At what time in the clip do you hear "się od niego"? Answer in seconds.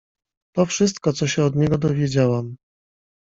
1.27-1.77